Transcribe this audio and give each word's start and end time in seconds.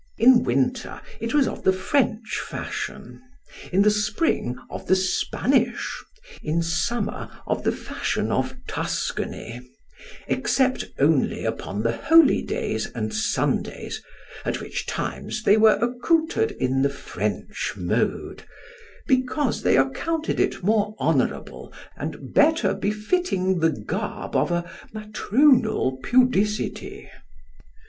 In 0.17 0.41
winter 0.43 0.99
it 1.19 1.35
was 1.35 1.47
of 1.47 1.61
the 1.63 1.71
French 1.71 2.41
fashion; 2.43 3.21
in 3.71 3.83
the 3.83 3.91
spring, 3.91 4.55
of 4.71 4.87
the 4.87 4.95
Spanish; 4.95 5.87
in 6.41 6.63
summer, 6.63 7.29
of 7.45 7.63
the 7.63 7.71
fashion 7.71 8.31
of 8.31 8.55
Tuscany, 8.67 9.61
except 10.27 10.85
only 10.97 11.45
upon 11.45 11.83
the 11.83 11.91
holy 11.95 12.41
days 12.41 12.87
and 12.95 13.13
Sundays, 13.13 14.01
at 14.43 14.59
which 14.59 14.87
times 14.87 15.43
they 15.43 15.55
were 15.55 15.77
accoutred 15.79 16.49
in 16.53 16.81
the 16.81 16.89
French 16.89 17.73
mode, 17.77 18.41
because 19.05 19.61
they 19.61 19.77
accounted 19.77 20.39
it 20.39 20.63
more 20.63 20.95
honourable 20.99 21.71
and 21.95 22.33
better 22.33 22.73
befitting 22.73 23.59
the 23.59 23.69
garb 23.69 24.35
of 24.35 24.49
a 24.51 24.67
matronal 24.93 25.99
pudicity. 26.03 27.07